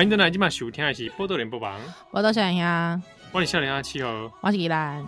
[0.00, 1.78] 欢迎登来今晚收听的是《波多连播榜》，
[2.10, 2.98] 我到小林呀，
[3.30, 5.04] 欢迎笑脸下气候，我是依兰。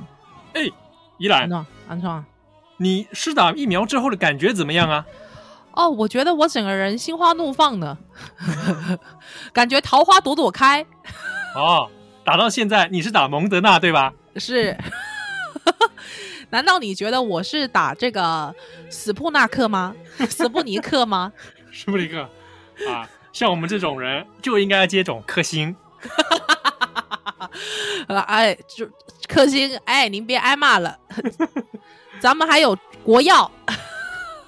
[0.52, 0.68] 哎，
[1.16, 2.22] 依兰，安安创，
[2.76, 5.06] 你施打疫苗之后的感觉怎么样啊？
[5.72, 7.96] 哦，我觉得我整个人心花怒放呢，
[9.54, 10.84] 感觉桃花朵朵开。
[11.54, 11.88] 哦，
[12.22, 14.12] 打到现在你是打蒙德纳对吧？
[14.36, 14.76] 是。
[16.50, 18.54] 难道你觉得我是打这个
[18.90, 19.96] 斯普纳克吗？
[20.28, 21.32] 斯普尼克吗？
[21.72, 22.28] 斯普尼克
[22.86, 25.74] 啊，像我们这种人就应该接种克星。
[28.08, 28.86] 哎，就
[29.28, 30.98] 克星，哎，您别挨骂了。
[32.20, 33.50] 咱们还有国药。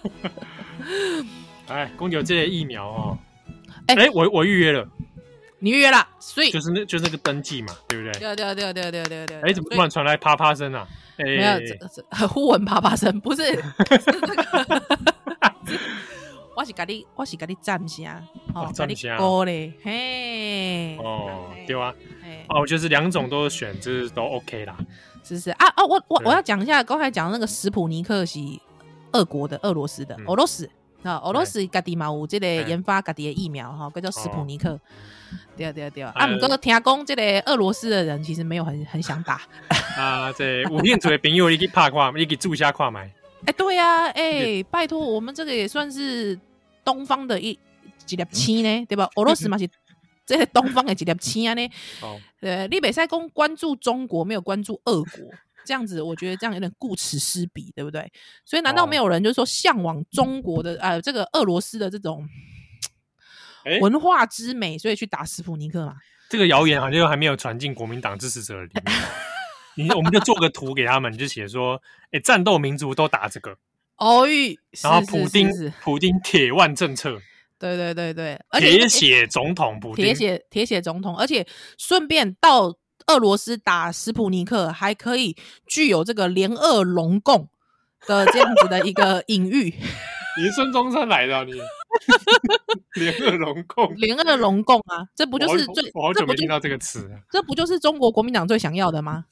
[1.69, 3.19] 哎，公牛这些疫苗哦。
[3.87, 4.87] 哎，哎，我我预约了。
[5.59, 8.12] 你预约了，所以就是那，就是那个登记嘛，对不对？
[8.20, 9.41] 对对对对对对对。
[9.41, 10.87] 哎，怎么突然传来啪啪声啊？
[11.19, 11.77] 欸、没有，这
[12.19, 13.62] 这呼吻啪啪声，不是，是
[14.05, 14.98] 这个。
[16.56, 18.22] 我是甲你，我是甲你站下，
[18.55, 21.92] 哦，站下，哦嘞，嘿，哦，对啊，
[22.48, 24.77] 哦，就是两种都选，就是都 OK 啦。
[25.25, 28.38] 是是啊啊，我我我要讲一下，刚才讲那个史普尼克是
[29.12, 30.69] 俄国的，俄罗斯的，俄罗斯
[31.02, 34.78] 啊，俄罗斯家己嘛有这个研发家己的疫苗哈，叫做史普尼克。
[35.56, 39.41] 对啊对啊对啊，啊，不过听讲这个俄罗斯的人其实没有很很想打。
[39.98, 43.10] 啊，这有兴趣的朋友，你可以拍看，你可以注下看买。
[43.47, 46.39] 哎，对呀，哎，拜托，我们这个也算是
[46.84, 47.59] 东方的一
[48.06, 49.09] 几粒星呢，对吧？
[49.17, 49.69] 俄罗斯嘛是
[50.25, 51.69] 这些东方的几粒星啊呢。
[52.00, 55.31] 哦，对，你北塞公关注中国，没有关注俄国，
[55.65, 58.11] 这样子，我觉得这样有点顾此失彼，对不对？
[58.45, 62.27] 所以，难道没有人就是说向往中国的呃这个俄罗斯的这种
[63.81, 65.97] 文化之美，所以去打斯普尼克嘛？
[66.31, 68.84] 这个谣言好像还没有传进国民党支持者里面。
[69.77, 71.81] 你我们就做个图给他们，就写说，
[72.12, 73.56] 哎，战斗民族都打这个
[73.97, 74.26] 哦，
[74.82, 75.49] 然后普丁，
[75.82, 77.21] 普丁铁腕政策，
[77.59, 81.47] 对对对对，铁血总统，普丁，铁血铁血总统，而且
[81.78, 82.76] 顺便到
[83.06, 87.49] 俄罗斯打斯普尼克，还可以具有这个联俄龙共
[88.06, 89.75] 的这样子的一个 隐喻。
[90.37, 91.53] 你是孙中山来的，啊，你
[93.00, 95.91] 联俄龙共，联俄龙共啊，这不就是最？
[95.95, 99.27] 我好久没听到这个词，这不就是中国国民党最想要的吗？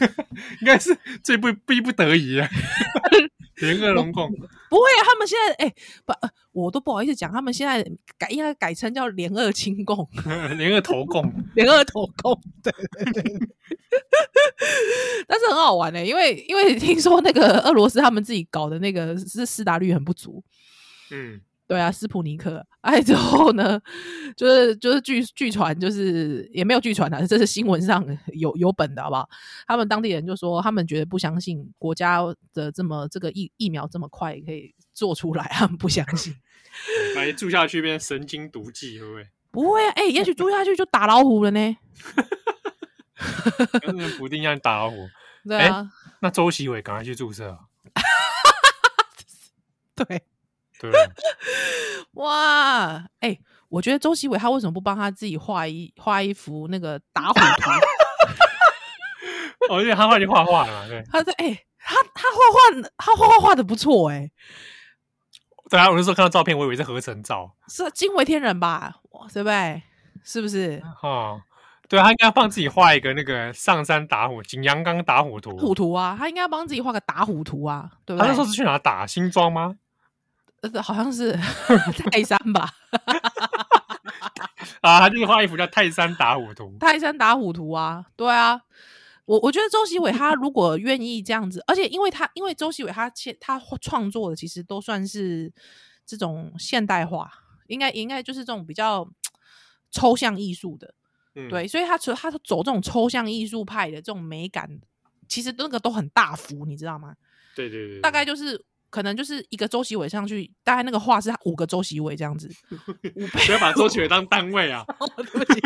[0.60, 2.48] 应该是最不逼不得已啊。
[3.66, 5.74] 联俄容共不会啊，他们现在哎、欸、
[6.04, 6.12] 不，
[6.52, 7.82] 我都不好意思讲，他们现在
[8.18, 10.08] 改应该改成叫联俄亲共，
[10.56, 13.48] 联俄投共，联俄投共，对对对。
[15.26, 20.42] 但是很好玩呢、欸，因为因为听说那个俄罗斯他们自己搞的那个是斯达率很不足，
[21.10, 21.40] 嗯。
[21.72, 23.80] 对啊，斯普尼克， 哎，之后呢，
[24.36, 29.26] 就是就是据据传，就是也没有据传啊，这是新闻上有有本的，好不好？
[29.66, 32.20] 他们当地人就说，他们觉得不相信国家
[32.52, 36.34] 的这么这个疫疫苗这么快可以做出来，他们不相信。
[37.16, 39.26] 哎，住下去变神经毒剂会不会？
[39.50, 41.76] 不会啊，哎，也许住下去就打老虎了呢。
[43.80, 45.08] 跟普丁一样打老虎。
[45.48, 45.90] 对啊，
[46.20, 47.58] 那周习伟赶快去注射。
[49.96, 50.22] 对。
[50.90, 51.08] 对，
[52.22, 57.70] 哇，哎、欸，我觉得周习伟他为什么不帮他自己画一画一幅那个打虎图？
[59.70, 61.02] 哦，因为他画就画画了，对。
[61.10, 64.32] 他在哎、欸，他他画画，他画画画的不错哎、欸。
[65.70, 68.96] 对啊，我那时候看到照片，我以为是合成照，是惊为天人吧？
[69.32, 69.82] 对不对？
[70.24, 70.82] 是不是？
[71.02, 71.40] 哦，
[71.88, 75.56] 对，他应该要帮自己画一个那个上山打虎、景阳冈打虎图。
[75.56, 78.26] 虎图啊，他应该要帮自己画个打虎图啊，对不对？
[78.26, 79.76] 他那时候是去哪打新庄吗？
[80.82, 81.32] 好像是
[82.10, 82.70] 泰山吧？
[84.80, 86.64] 啊，他就是画一幅叫《泰山打虎图》。
[86.80, 88.60] 泰山打虎图啊，对啊，
[89.24, 95.52] 我我觉得周习伟他如果愿意这样子，而且因为他因为周习伟他他创作的其实都算是
[96.06, 97.30] 这种现代化，
[97.66, 99.08] 应该应该就是这种比较
[99.90, 100.94] 抽象艺术的，
[101.34, 104.80] 嗯、对，所以他他走这种抽象艺术派的这种美感，
[105.28, 107.16] 其实那个都很大幅，你知道吗？
[107.54, 108.64] 对对对，对，大概就是。
[108.92, 112.46] 可能就是一个周习伟上去，大概那个画是五个周习伟这样子，
[113.00, 114.84] 不要把周习伟当单位啊！
[115.16, 115.60] 对不起，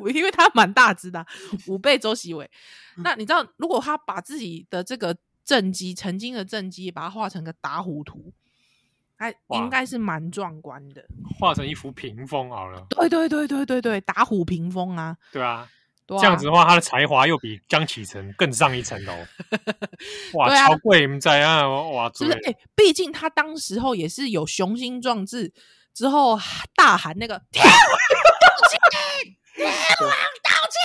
[0.00, 1.24] 我因为他蛮大只的，
[1.68, 2.50] 五倍周习伟。
[2.96, 5.14] 那你知道，如果他把自己的这个
[5.44, 8.32] 政绩，曾经的政绩，把它画成个打虎图，
[9.16, 11.04] 还应该是蛮壮观的。
[11.38, 12.86] 画成一幅屏风好了。
[12.88, 15.14] 对对对对对对，打虎屏风啊！
[15.30, 15.68] 对啊。
[16.06, 19.12] 这样子的话，他的才华又比江启臣更上一层楼。
[20.34, 21.06] 哇，啊、超贵！
[21.06, 25.52] 你在啊，哇，就是哎，毕竟他当时候也是有雄心壮志，
[25.94, 26.38] 之后
[26.74, 28.78] 大喊那个“天王道歉，
[29.56, 30.78] 天王道歉”，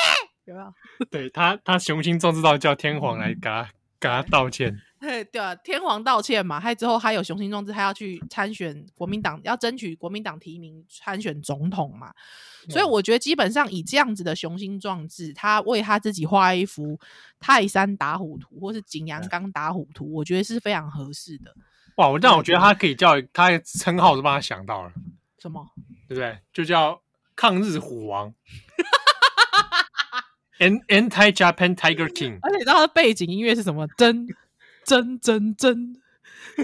[0.46, 0.74] 有没有？
[1.12, 3.70] 对他，他雄心壮志到叫天皇来给他
[4.00, 4.82] 给他道歉。
[5.00, 12.14] 对啊，天皇道歉嘛，还之后还有雄心壮志，他要去参选国民党，要争取国民党提名参选总统嘛。
[12.70, 17.00] 所以我觉得基本上以这样子的雄心壮志，他为他自己画一幅
[17.40, 21.56] 泰山打虎图，或是景阳冈打虎图，我觉得是非常合适的。
[21.96, 24.92] 哇，我这样我觉得他可以叫他的称号都帮他想到了，
[25.38, 25.66] 什么？
[26.10, 26.38] 对不对？
[26.52, 27.02] 就叫
[27.36, 28.34] 抗日虎王。
[30.60, 33.88] Anti Japan Tiger King，而且你知道他的背景音乐是什么？
[33.98, 34.28] 真
[34.90, 35.94] 真真真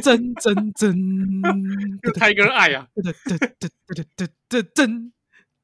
[0.02, 0.96] 真真真，
[2.18, 2.88] Tiger 爱啊！
[2.96, 5.14] 对对对对对对对真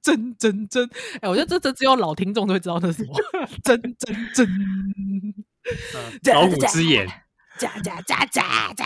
[0.04, 0.88] 真真真，
[1.22, 3.20] 哎，我觉得这这只有老听众都会知道那是什么。
[3.64, 4.48] 真真真，
[6.36, 7.08] 老虎之眼，
[7.58, 8.86] 喳喳喳喳喳。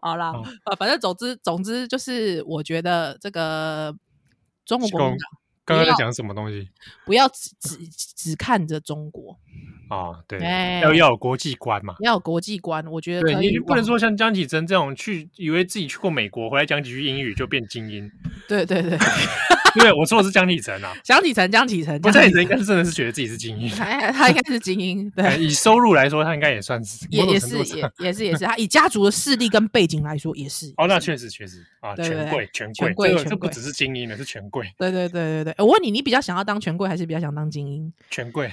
[0.00, 0.32] 好啦，
[0.64, 3.94] 啊，反正总之总之就是，我觉得这个
[4.64, 5.41] 中国国民党。
[5.64, 6.68] 刚刚在讲什么东西？
[7.04, 7.76] 不要只只
[8.16, 9.38] 只看着中国
[9.88, 10.18] 啊！
[10.26, 10.40] 对，
[10.82, 12.84] 要要有国际观嘛，要有国际观。
[12.86, 18.10] 我觉得对，你不能说像江启珍这种去以为自己去过美国，回来讲几句英语就变精英。
[18.48, 18.98] 对对对，
[19.76, 25.10] 因为我说的是江启臣啊，江启臣，江启臣，江启臣应该是真的是觉得自己是精英，他他应该是精英。
[25.10, 30.72] 对，以收入来说，他应该也算是，也也是也也是也是他以家族的势力跟背景来说也是。
[30.76, 34.70] 哦，那确实确实啊，权贵权贵，这不只是精英了，是权贵。
[34.76, 37.92] 对对对对对，我问你，你比较想要当权贵，还是比较想当精英？
[38.10, 38.50] 权贵。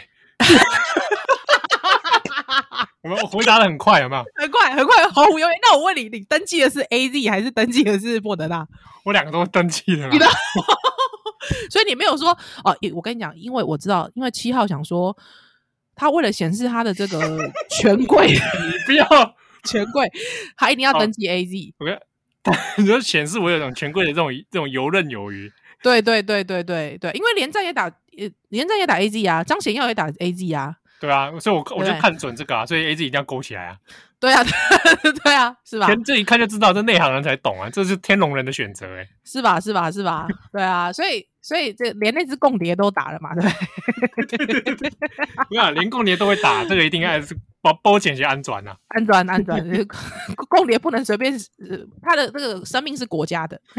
[3.01, 4.25] 我们回答的很快，有没有？
[4.36, 5.51] 很快，很快，毫无犹豫。
[5.63, 8.68] 那我问你，你登记的是 AZ 还是登记的是莫德纳？
[9.06, 10.10] 我两个都登记了。
[11.69, 12.30] 所以你没有说
[12.63, 12.75] 哦。
[12.94, 15.16] 我跟你讲，因为我知道，因为七号想说，
[15.96, 17.38] 他为了显示他的这个
[17.81, 18.40] 权贵，你
[18.86, 19.06] 不要
[19.63, 20.10] 权贵，
[20.57, 21.74] 他一定要登记 AZ。
[21.80, 22.00] OK，
[22.78, 25.51] 你说显示我有种权贵的这种这种游刃有余。
[25.81, 30.75] 对对对对对对，因为连战也打，呃，连战也打 AZ 啊，张显耀也打 AZ 啊。
[31.00, 33.78] 对啊，所以我我就看准这个啊，所以 AZ 一定要勾起来啊。
[34.19, 34.44] 对啊，
[35.24, 35.88] 对啊，是吧？
[35.88, 39.60] 天，这一看就知道，这内行人才懂啊，这是天龙人的选择哎，是吧？
[39.60, 39.89] 是吧？
[39.92, 40.27] 是吧？
[40.51, 44.38] 对啊，所以所以这连那只共谍都打了嘛，对不对？
[44.45, 44.92] 对对对，
[45.48, 49.57] 不要连共谍都会打，这个一定要是包包潜些安转呐，安转安转，
[50.50, 51.33] 共谍不能随便，
[52.01, 53.60] 他的这个生命是国家的。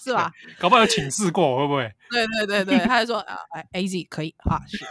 [0.00, 0.30] 是吧？
[0.58, 1.90] 搞不好有请示过，会不会？
[2.10, 3.36] 对对对对，他就说啊
[3.72, 4.82] ，A Z 可以啊，是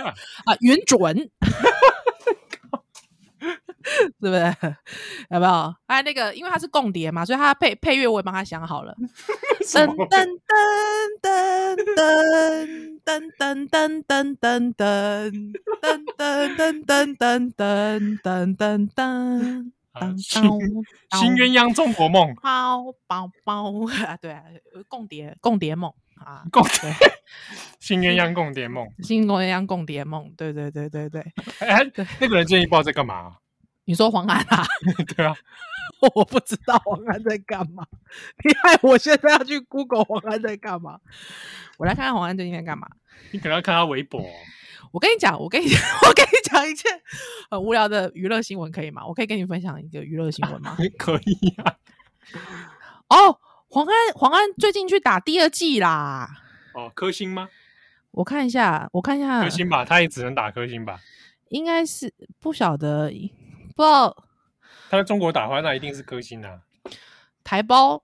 [0.00, 1.00] 啊，允准，
[4.20, 4.56] 是不是？
[5.30, 5.74] 有没有？
[5.86, 8.94] 哎，那个，因为它是共谍嘛，所以他配配乐我也帮他想好了。
[9.62, 10.28] 噔噔
[11.22, 11.76] 噔噔
[13.04, 15.54] 噔噔噔噔噔噔噔
[16.16, 19.72] 噔噔噔噔噔噔噔噔。
[20.16, 20.42] 新
[21.10, 23.64] 新鸳鸯中国梦，包包包
[24.06, 24.42] 啊，对啊，
[24.88, 26.90] 共谍共谍梦啊，共谍
[27.78, 31.20] 新鸳鸯共谍梦，新鸳鸯共谍梦，对对对对对，
[31.58, 31.80] 哎，
[32.18, 33.36] 那个人最近不知道在干嘛？
[33.84, 34.64] 你说黄安啊？
[35.16, 35.34] 对啊，
[36.14, 37.86] 我不知道黄安在干嘛，
[38.44, 40.98] 你害我现在要去 Google 黄安在干嘛？
[41.78, 42.88] 我来看看黄安最近在干嘛。
[43.32, 44.24] 你可能要看他微博。
[44.92, 46.92] 我跟你讲，我跟你我跟你讲一件
[47.50, 49.06] 很无聊的娱乐新闻，可以吗？
[49.06, 50.76] 我可以跟你分享一个娱乐新闻吗？
[50.98, 51.76] 可以啊。
[53.08, 56.28] 哦，黄安，黄安最近去打第二季啦。
[56.74, 57.48] 哦，科星吗？
[58.10, 61.00] 我看一下，我看一下，科星吧，他也只能打科星吧？
[61.48, 63.10] 应该是不晓得，
[63.74, 64.24] 不知道。
[64.90, 66.60] 他在中国打的话，那一定是科兴啊。
[67.42, 68.02] 台胞，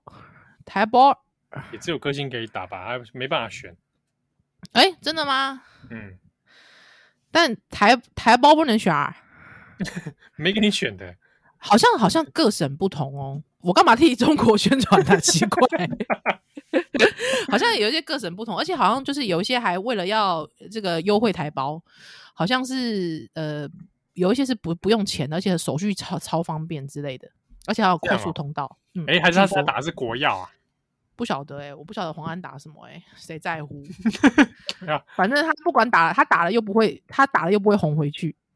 [0.65, 1.23] 台胞
[1.71, 2.97] 也只有科兴可以打吧？
[2.97, 3.75] 他没办法选。
[4.73, 5.63] 哎、欸，真的吗？
[5.89, 6.17] 嗯。
[7.31, 9.15] 但台台胞不能选啊，
[10.35, 11.15] 没给你选的，
[11.57, 13.43] 好像好像各省不同哦。
[13.61, 15.19] 我干嘛替中国宣传呢？
[15.19, 15.89] 奇怪，
[17.51, 21.79] 好像有一些各省不同，而且好像就是有一些还为了要这个优惠台胞，
[22.33, 23.69] 好像是呃
[24.19, 27.29] 有一些是不不用钱，而且手续超超方便之类的，
[27.65, 28.77] 而且还有快速通道。
[28.93, 30.49] 嗯，哎、欸，还是他是打的是国药啊？
[31.15, 33.83] 不晓得哎、欸，我不晓得黄安打什么哎、欸，谁在乎？
[35.17, 38.35] 反正他不管打了，他打了又不会，他打了又不会红回去。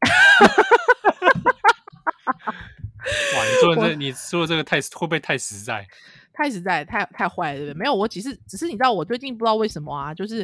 [3.36, 5.86] 哇，你说的这，你说的这个太会不会太实在？
[6.32, 7.78] 太实在，太太坏了，对不对？
[7.78, 10.38] 没有，我只是只是你知道，我最近不知道为什么啊，就是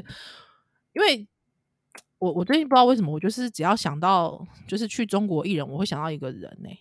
[0.93, 1.27] 因为
[2.21, 6.79] 我我最近不知道为什么，我就是只要想到就是去中国艺人，我会想到一个人呢、欸。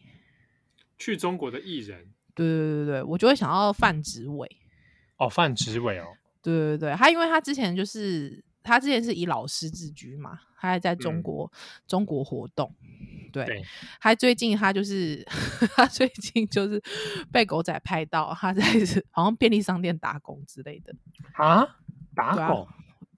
[0.97, 4.47] 去中国的艺人，对对对对，我就会想到范植伟。
[5.17, 6.05] 哦，范植伟哦，
[6.41, 12.75] 对对对，他因为他之前就是他之前是以老师自居嘛，他还在中国、嗯、中国活动，
[13.31, 13.63] 对，对。
[14.01, 15.25] 他最近他就是
[15.73, 16.81] 他最近就是
[17.31, 18.61] 被狗仔拍到他在
[19.09, 20.93] 好像便利商店打工之类的。
[21.33, 21.77] 啊，
[22.13, 22.75] 打工、啊、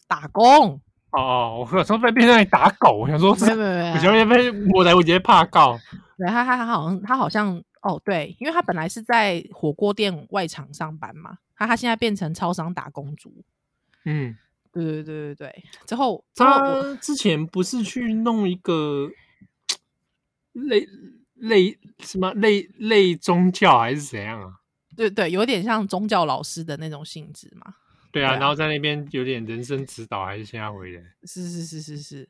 [0.08, 0.80] 打工，
[1.12, 5.77] 哦哦，我有时候在边上打狗，我想说，没有没有没有，我觉得被我来，我直接怕告。
[6.18, 13.34] 对他他他好像他好像哦对，因为他本来是在火锅店外场上班嘛，他他现在变成超商打工族。
[14.06, 14.38] 嗯，
[14.72, 15.63] 对对对对对。
[15.86, 19.10] 之后他之前不是去弄一个
[20.53, 20.88] 类
[21.36, 24.53] 类什么类类宗教还是怎样啊？
[24.96, 27.74] 对对，有点像宗教老师的那种性质嘛。
[28.12, 31.01] 对啊，然后在那边有点人生指导，还是现在回来？
[31.24, 32.30] 是是是是是，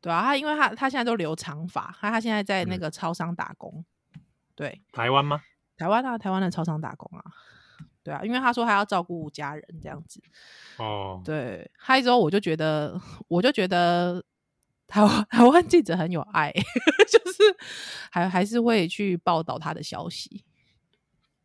[0.00, 3.84] 对啊，他因为他他现在都留长发，他他现在在那个超商打工。
[4.14, 4.20] 嗯、
[4.54, 5.42] 对，台湾吗？
[5.76, 7.24] 台湾啊，台湾的超商打工啊。
[8.04, 10.20] 对啊，因为他说他要照顾家人这样子。
[10.76, 14.24] 哦，对，嗨之后我就觉得，我就觉得
[14.88, 16.52] 台湾 台湾记者很有爱，
[17.08, 17.42] 就是
[18.10, 20.44] 还还是会去报道他的消息。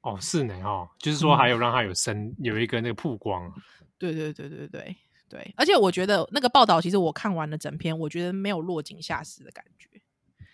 [0.08, 3.54] 哦，是呢，哦，就是说还有让他有声、嗯，有一个那个曝光。
[3.98, 4.96] 对对对对对
[5.28, 9.90] 对，而且我觉得那个报道，其实我看完了整篇，我觉得没有落井下石的感觉。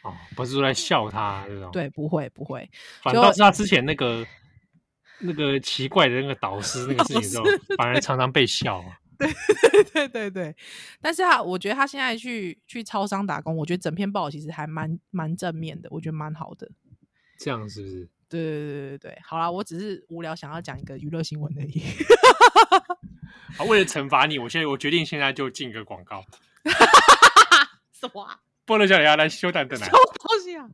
[0.02, 1.70] 哦，不是说在笑他这种。
[1.72, 2.68] 对，不会不会，
[3.04, 4.26] 反倒是他之前那个
[5.20, 7.46] 那个奇怪的那个导师那个事情之后，
[7.78, 8.84] 反而常常被笑。
[9.20, 9.30] 对
[9.84, 10.56] 对对对对，
[11.00, 16.72] 但是他我觉得他现在去去超商打工，我觉得整篇报道其实还蛮蛮正面的，我觉得蛮好的。
[17.38, 18.10] 这样是不是？
[18.42, 21.84] 对对对对对，好啦，我只是无聊想要讲一个娱乐新闻而已。
[23.58, 26.24] 好，为了惩罚你，我现在我决定现在就进个广告。
[27.94, 28.40] 什么、啊？
[28.66, 29.86] 波乐小李来修蛋的奶。
[29.86, 30.68] 什么东西啊？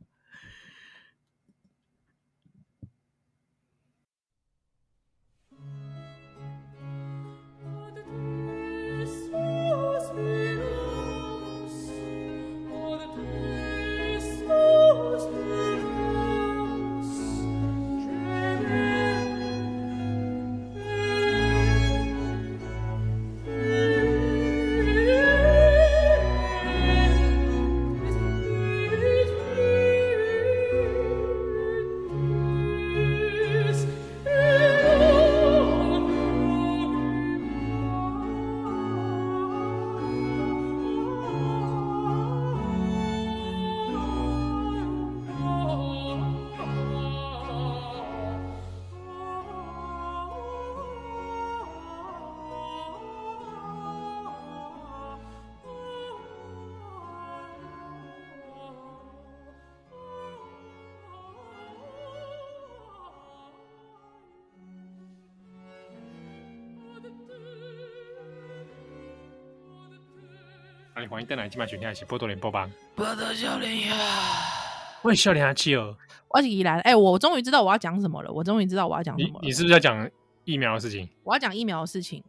[71.09, 72.69] 欢迎登来，今晚选听的是波多连播吧。
[72.95, 73.95] 波多少年呀？
[75.01, 75.97] 我少年阿七哦。
[76.27, 78.31] 我是宜兰，哎，我终于知道我要讲什么了。
[78.31, 79.39] 我终于知道我要讲什么了。
[79.41, 80.07] 你你是不是要讲
[80.43, 81.09] 疫苗的事情？
[81.23, 82.23] 我要讲疫苗的事情。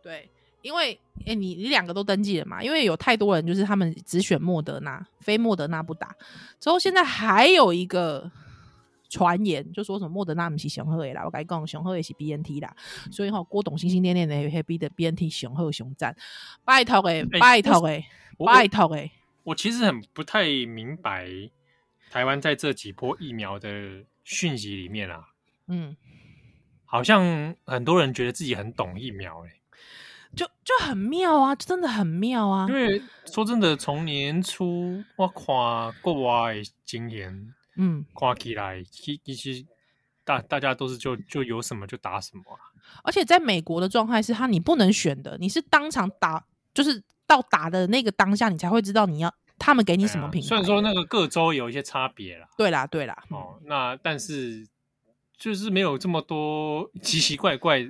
[0.00, 0.30] 对，
[0.62, 0.96] 因为
[1.26, 2.62] 哎，你你两个都登记了嘛？
[2.62, 6.14] 因为有太多人就是他们只选莫德纳，非莫德纳不打。
[6.60, 8.30] 之后现在还有一个。
[9.10, 12.74] 传言就说什么莫德纳不是上好的啦，我跟你讲上好的是 B N T 啦，
[13.10, 16.16] 所以哈郭董心心念念的黑 B 的 B N T 上好上赞，
[16.64, 18.06] 拜托诶，拜托诶，
[18.38, 19.10] 拜托诶。
[19.42, 21.28] 我其实很不太明白
[22.08, 25.30] 台湾在这几波疫苗的讯息里面啊，
[25.66, 25.96] 嗯，
[26.84, 29.56] 好像很多人觉得自己很懂疫苗诶、欸，
[30.36, 32.68] 就就很妙啊，真的很妙啊。
[32.68, 35.44] 因为说真的，从年初我看
[36.00, 37.54] 国外的经验。
[37.82, 39.64] 嗯，挂起来，其其实
[40.22, 42.60] 大大家都是就就有什么就打什么啊。
[43.02, 46.44] 而且在美国的状态是，他你不能选的，你是当场打，
[46.74, 50.48] 就是到打的那个当下，你才会知道你要他们给你什么品牌。
[50.48, 53.24] 虽然说那个各州有一些差别啦，对啦，对啦。
[53.30, 54.68] 哦，那但是
[55.38, 57.88] 就是没有这么多奇奇怪怪。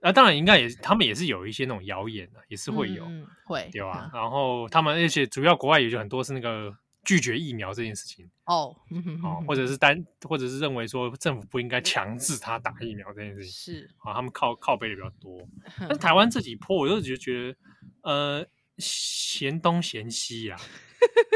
[0.00, 4.10] 啊，当然应该也他们也是有一些那种谣言的，也是会有，嗯、会有啊？
[4.12, 6.76] 然后他们而且主要国外也就很多是那个。
[7.04, 8.76] 拒绝疫苗这件事情哦，
[9.22, 15.46] 哦，或者是单，或者是认为说政府不应该强制他打疫苗这件事情是啊，他们靠靠背的比较多。
[15.88, 17.58] 但台湾这几波，我就觉觉得
[18.02, 18.46] 呃
[18.78, 20.60] 嫌东嫌西啊，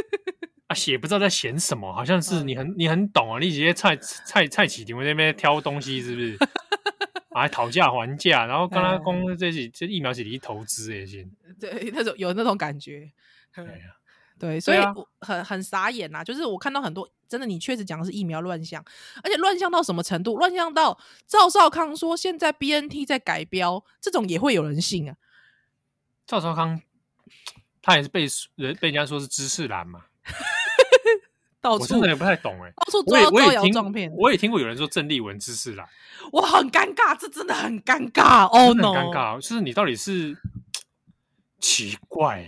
[0.69, 6.39] 啊，也不知道在嫌什么，好像是你很你很懂啊，你直接蔡蔡蔡启廷在那边挑东西是不是？
[7.35, 11.31] 还讨价还价，然后跟他公这些这疫苗是你投资也行，
[11.61, 13.13] 对，那种有那种感觉，
[13.55, 13.97] 对呀。
[14.39, 14.79] 对，所以
[15.21, 16.25] 很很傻眼呐、啊。
[16.25, 18.85] 就是我看到很多，真的，你确实讲的是疫苗乱象，
[19.23, 20.37] 而且乱象到什么程度？
[20.37, 25.17] 乱象到赵少康说现在 BNT 在改标，这种也会有人信啊？
[26.27, 26.83] 赵少康
[27.81, 28.27] 他也是被
[28.57, 30.05] 人被人家说是知识男嘛？
[31.63, 34.13] 到处我真的也不太懂哎、欸，到处抓招摇撞骗。
[34.13, 35.89] 我也听过有人说郑丽文知识男，
[36.31, 40.37] 我很尴尬，这真的很尴尬哦，no，很尴尬，就是你到底是
[41.59, 42.47] 奇怪。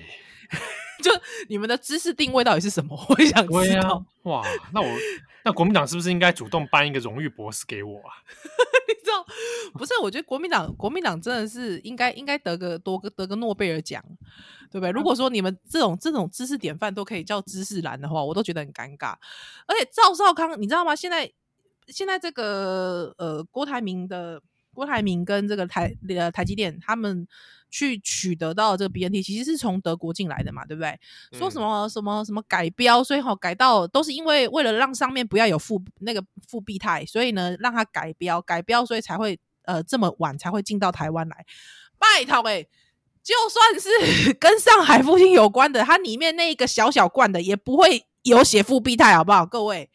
[1.02, 1.11] 就
[1.49, 2.99] 你们的知识定位到底是什么？
[3.09, 3.95] 我想知道。
[3.95, 4.88] 啊、哇，那我
[5.45, 8.11] 那国民党是不是应该主动颁一个荣誉博士给我啊？
[8.88, 9.25] 你知道，
[9.75, 9.93] 不是？
[10.02, 14.02] 我觉得国民党国民党真的是应该应该得个多个得个诺贝尔奖，
[14.71, 14.90] 对不对？
[14.90, 19.14] 如果说你们这种这种知识典范都可以叫知识蓝的话，我都觉得很尴尬。
[19.67, 20.97] 而且赵少康，你知道吗？
[20.97, 21.31] 现在
[21.87, 24.43] 现在这个呃郭台铭的
[24.75, 27.26] 郭台铭跟这个台呃台积电他们。
[27.70, 30.88] 去取得到这个 BNT，其实是从德国进来的嘛，对不对？
[31.32, 41.44] 嗯、说什么什么什么改标，所以好改到都是因为为了让上面不要有复那个复必泰，所以呢让它改标改标，所以才会呃这么晚才会进到台湾来。
[41.98, 42.68] 拜托诶，
[43.22, 49.44] 就算是 跟上海复兴有关的，它里面那一个小小罐的也不会有写复必泰，好不好？
[49.44, 49.90] 各位，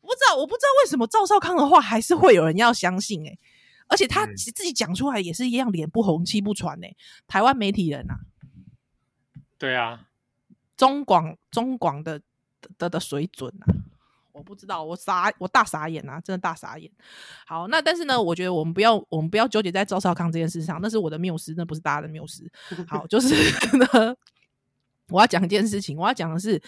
[0.00, 3.38] 不知道我不知道为什么赵少康的话还是会有人要相信诶。
[3.86, 6.96] 而且他自己讲出来也是一样，脸不红气不喘呢、欸。
[7.28, 8.18] 台湾媒体人啊，
[9.58, 10.08] 对啊，
[10.76, 12.20] 中广中广的
[12.78, 13.66] 的的水准啊，
[14.32, 16.90] 我不知道，我傻，我大傻眼啊，真的大傻眼。
[17.46, 22.50] 好，那但是呢，我觉得我们不要，我们不要纠结在赵少康这件事上，那是我的缪斯，那不是大家的缪斯。
[22.88, 23.34] 好，就是
[23.76, 24.16] 呢，
[25.08, 26.60] 我要讲一件事情，我要讲的是，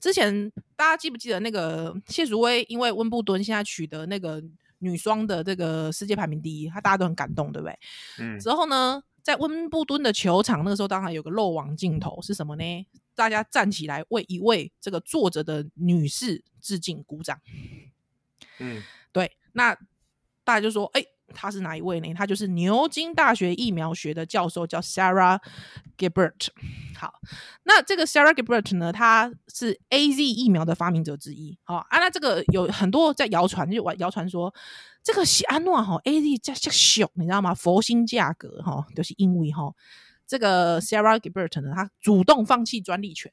[0.00, 4.42] 之前大家记不记得那个谢淑薇，因为温布敦现在取得那个。
[4.84, 7.78] 女双的这个世界排名第一，他大家都很感动，对不对？
[8.18, 8.38] 嗯。
[8.38, 12.86] 之后呢，在温布敦的球场，那个时候当然有个漏网镜头，是什么呢？
[13.14, 17.40] 大家站起来为一位这个坐着的女士致敬，鼓掌。
[18.58, 19.36] 嗯，对。
[19.52, 19.74] 那
[20.44, 22.14] 大家就说：“哎、欸。”他是哪一位呢？
[22.14, 25.38] 他就是牛津大学疫苗学的教授，叫 Sarah
[25.98, 26.48] Gilbert。
[26.96, 27.12] 好，
[27.64, 31.58] 那这个 Sarah Gilbert 呢，他是 AZ 疫苗的发明者之一。
[31.64, 34.54] 好啊，那这个有很多在谣传，就谣传说
[35.02, 37.52] 这个是安诺哈 AZ 价价小，你知道吗？
[37.52, 39.74] 佛心价格哈，就是因为哈
[40.26, 43.32] 这个 Sarah Gilbert 呢，他主动放弃专利权。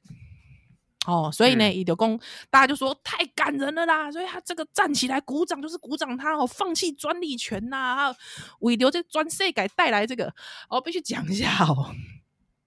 [1.08, 2.20] 哦，所以呢，伊就讲，
[2.52, 8.16] 大家就说太感人了啦，所以他这个站起来鼓掌就是鼓掌他哦，放弃专利权呐、啊，
[8.60, 10.32] 为留这专利改带来这个，
[10.70, 11.96] 我必须讲一下哦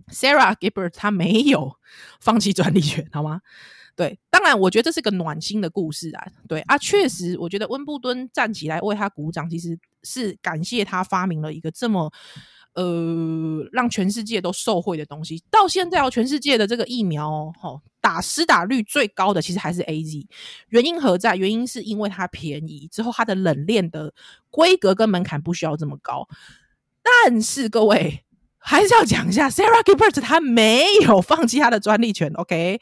[0.09, 1.77] ，Sarah Gibbert 他没有
[2.18, 3.40] 放弃专利权，好吗？
[3.94, 12.12] 对，当然我觉得这是个暖心的故事啊，对啊，确实我觉得温布敦站起来为他鼓掌，其实是感谢他发明了一个这么。
[12.75, 20.27] 呃，让全世界都受惠的东西，到现在哦，全世界的这个疫苗哦，哦，打施打率最高的其实还是 AZ，
[20.69, 21.37] 原因何在？
[21.37, 24.13] 原因是因为它便宜，之后它的冷链的
[24.51, 26.29] 规格跟门槛不需要这么高。
[27.03, 28.25] 但是各位
[28.59, 32.81] 还是要讲一下，Sarah Gerbert 他没有放弃他的专利权，OK，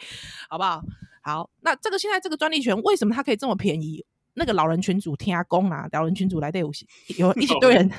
[0.49, 0.83] 好不好？
[1.23, 4.05] 好，那这个现在这个专利权为什么它可以这么便宜？
[4.35, 6.73] 那个老人群主听阿公啊，老人群主来对有
[7.19, 7.91] 有一堆 人，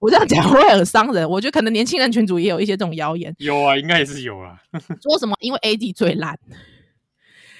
[0.00, 1.28] 我这样讲会很伤人。
[1.28, 3.34] 我觉得可能年轻人群主也有一些这种谣言。
[3.38, 4.60] 有啊，应该也是有啊。
[5.02, 5.36] 说什么？
[5.40, 6.38] 因为 AD 最烂。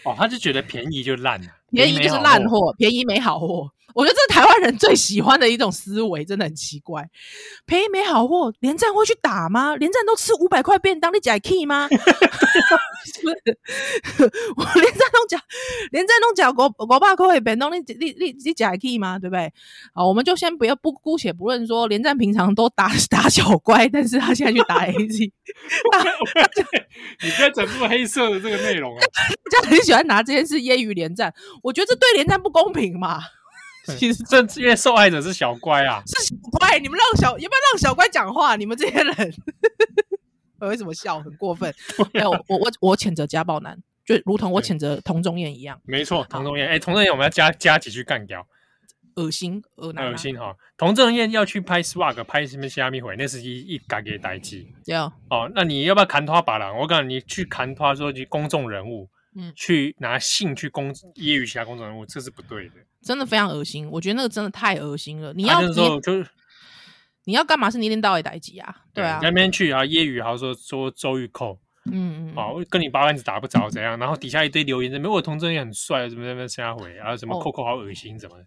[0.04, 3.70] 哦，他就觉得便宜就烂了，便宜就是烂货，便宜没好货。
[3.94, 7.08] 我觉得这是台湾人最喜欢的一种思维，真的很奇怪。
[7.66, 9.76] 便宜没好货，连战会去打吗？
[9.76, 11.88] 连战都吃五百块便当，你假 key 吗？
[11.88, 12.02] 不是，
[14.56, 15.42] 我连战都假，
[15.90, 19.18] 连战都假五五百块便当，你你你你假 key 吗？
[19.18, 19.52] 对不对？
[19.94, 25.32] 好，我们就先不要不姑且不论说连战平常都打 打小乖，但是他现在去打 A G，
[27.22, 29.00] 你不要整部黑色的这个内容啊！
[29.50, 33.20] 就很喜欢拿这件事揶揄连战，我觉得这对连战不公平嘛。
[33.98, 38.56] 其实这因为受害者是小乖啊，是小乖，你们让小要不要让小乖讲话？
[38.56, 39.34] 你们这些人，
[40.60, 41.20] 我为什么笑？
[41.20, 41.74] 很过分。
[42.12, 45.80] 没有，我我我谴责家暴男，就如同我谴责童仲彦一样。
[45.84, 48.46] 没错，童仲彦，哎，童仲彦我们要加加几句干掉，
[49.16, 50.54] 恶心，恶男，恶心哈。
[50.76, 54.66] 童正彦要去拍 swag，拍什么虾米会，那是一一改给代志。
[54.84, 55.12] 对啊。
[55.30, 56.76] 哦，那你要不要砍他把郎？
[56.78, 59.08] 我告诉你，你去砍他说去公众人物。
[59.36, 63.88] 嗯，去拿性去攻揶揄其他公众人物，这是不对的，真的非常恶心。
[63.90, 65.32] 我觉得那个真的太恶心了。
[65.34, 66.26] 你要你就是
[67.24, 67.70] 你要干嘛？
[67.70, 68.74] 是你一天到晚代志啊？
[68.92, 71.58] 对啊，那边去啊揶揄，然后说说周玉蔻，
[71.90, 73.98] 嗯嗯，好，跟你八竿子打不着怎样？
[73.98, 78.46] 然后底下一堆留言，什么我童真也很帅，什么什么瞎回，然后什么 Coco 好恶心，怎么的？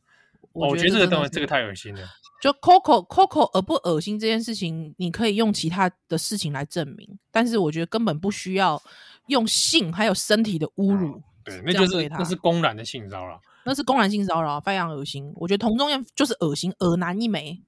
[0.51, 2.01] 我觉得这个东西这个太恶心了。
[2.41, 8.81] 就 Coco Coco 恶不恶心这件事情，你可以用其他的事情来证明，但是我觉得根本不需要。
[9.27, 15.31] 用性还有身体的侮辱，哦、对，那就是那是公然的性骚扰，那是公然性骚扰，非常恶心。
[15.35, 17.61] 我觉得童仲彦就是恶心，恶男一枚。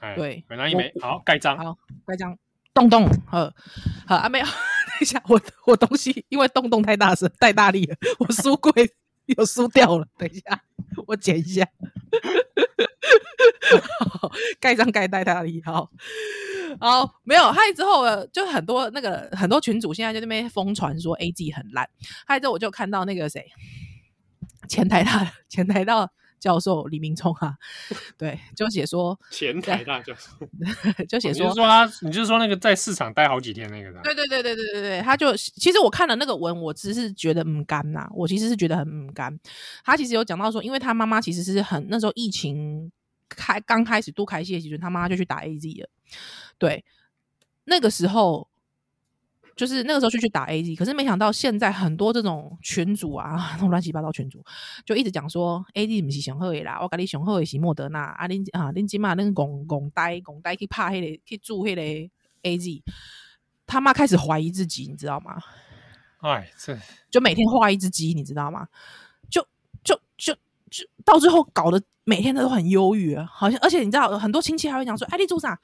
[0.00, 0.92] 哎、对，恶男一枚。
[1.00, 2.36] 好，盖章，好，盖章。
[2.74, 3.50] 洞洞，好，
[4.06, 4.44] 好啊，没有。
[4.98, 8.72] 等一下，我我东西因为洞洞太大声，太大力了，我书柜
[9.26, 10.06] 又输掉了。
[10.18, 10.62] 等一下，
[11.06, 11.66] 我捡一下。
[14.60, 15.90] 盖章盖太大力，好。
[16.80, 21.88] 哦，没有，还有之后就很多那个很多群主现在就那边疯传说 A G 很烂，
[22.26, 23.46] 还有之后我就看到那个谁，
[24.66, 27.54] 前台大前台大教授李明聪啊，
[28.18, 30.30] 对，就写说 前台大教授
[31.08, 39.38] 就写说，你就说他，你就是说那个在市场待好几天那个，对对对对对对对，他就其实我看了那个文，我只是觉得很干呐，我其实是觉得很很干，
[39.84, 42.92] 他其实有讲到说，因为他妈妈其实是很那时候疫情。
[43.28, 45.88] 开刚开始多开戏的时候，他妈妈就去打 AZ 了。
[46.58, 46.84] 对，
[47.64, 48.48] 那个时候
[49.56, 54.44] 就是那个时候就去打 AZ，可是没想到现在很多这种群主啊， 那种乱七八糟群主，
[54.84, 61.82] 就一直讲说 AZ 不是上好的啦，我跟你上好的是莫德纳啊，恁啊恁今嘛恁拱拱呆拱呆去拍那个去住那个
[62.42, 62.82] AZ，
[63.66, 65.42] 他妈开始怀疑自己，你知道吗？
[66.18, 66.78] 哎，这
[67.10, 68.68] 就每天画一只鸡，你知道吗？
[69.30, 69.46] 就
[69.82, 70.34] 就就
[70.70, 71.82] 就到最后搞得。
[72.08, 75.58] 每天都很忧郁，好像而且你知道，很多亲戚还会讲说：“哎，你做啥？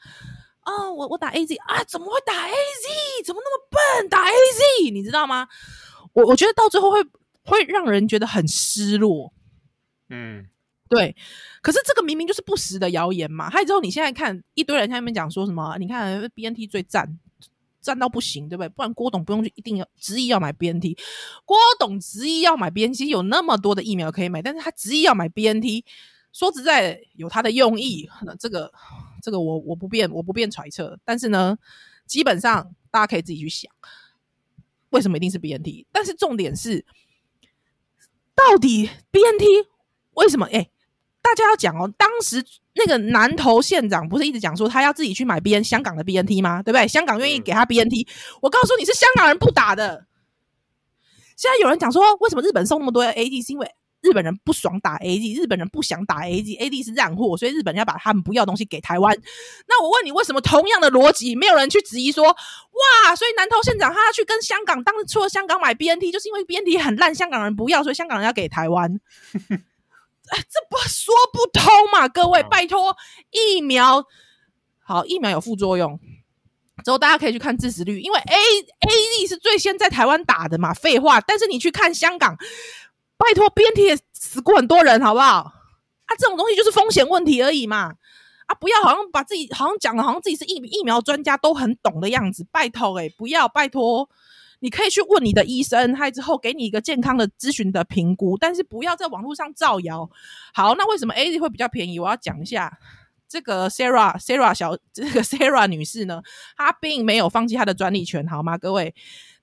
[0.62, 3.24] 啊，我我打 AZ 啊，怎么会打 AZ？
[3.24, 4.08] 怎么那么笨？
[4.08, 5.46] 打 AZ，你知道吗？”
[6.14, 7.02] 我我觉得到最后会
[7.44, 9.32] 会让人觉得很失落。
[10.10, 10.46] 嗯，
[10.88, 11.16] 对。
[11.62, 13.48] 可是这个明明就是不实的谣言嘛。
[13.48, 15.76] 还有之后，你现在看一堆人在那边讲说什么？
[15.78, 17.18] 你看 BNT 最赞，
[17.80, 18.68] 赞到不行，对不对？
[18.68, 20.98] 不然郭董不用去一定要执意要买 BNT。
[21.44, 25.84] 郭董执意要买 BNT，有那么多的疫苗可以买，但是他执意要买 BNT。
[26.32, 28.72] 说实在，有他的用意，那这个
[29.22, 30.98] 这个我我不便我不便揣测。
[31.04, 31.56] 但是呢，
[32.06, 33.72] 基本上大家可以自己去想，
[34.90, 35.86] 为什么一定是 BNT？
[35.92, 36.84] 但是重点是，
[38.34, 39.68] 到底 BNT
[40.14, 40.46] 为什么？
[40.52, 40.68] 哎，
[41.22, 46.62] 大家要讲哦，当时那个南投县长不是一直讲说他要自己去买 BN 香港的 BNT 吗？
[46.62, 46.88] 对不对？
[46.88, 48.06] 香港愿意给他 BNT，
[48.42, 50.06] 我告诉你是香港人不打的。
[51.36, 53.46] 现在有人讲说，为什么日本送那么多 AD？
[53.46, 59.16] 是因为日本人不爽打 AZ，日本人不想打 AZ，AZ 是烂货，所以日本人要把他们不要的东西给台湾。
[59.68, 68.90] 那我问你，为什么同样的逻辑，没有人去质疑说，哇，所以南投县长他要去跟香港，当初了香港买 BNT，就是因为 BNT 很烂，香港人不要，所以香港人要给台湾。
[69.38, 69.48] 哎，
[70.50, 72.08] 这不说不通嘛？
[72.08, 72.96] 各位，拜托，
[73.30, 74.04] 疫苗
[74.84, 76.00] 好，疫苗有副作用，
[76.84, 81.20] 之后大家可以去看致死率，因为 A AZ 是最先在台湾打的嘛，废话。
[81.20, 82.36] 但是你去看香港。
[83.22, 85.52] 拜托，BNT 也死过很多人，好不好？
[86.06, 87.94] 啊，这种东西就是风险问题而已嘛！
[88.46, 92.44] 啊，不要好像把自己好像讲的好像自己是疫疫苗专家，都很懂的样子。
[92.50, 94.10] 拜托，诶，不要拜托，
[94.58, 100.10] 你可以去问你的医生，他之后给你一个健康的咨询的评估，但是不要在网络上造谣。
[100.52, 102.00] 好，那为什么 AZ 会比较便宜？
[102.00, 102.76] 我要讲一下
[103.28, 106.20] 这个 Sarah Sarah 小这个 Sarah 女士呢，
[106.56, 108.58] 她并没有放弃她的专利权，好吗？
[108.58, 108.92] 各位，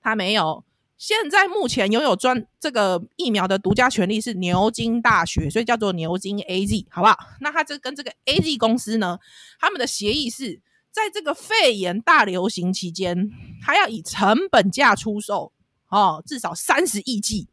[0.02, 0.62] 她没有。
[1.00, 7.16] 现在目前拥有专这个疫苗的独家权利是牛津大学，所以叫做牛津 AZ，好不好？
[7.40, 9.18] 那它这跟这个 AZ 公司呢，
[9.58, 10.60] 他们的协议是
[10.90, 13.30] 在这个肺炎大流行期间，
[13.62, 15.50] 它要以成本价出售
[15.88, 17.48] 哦，至少三十亿剂。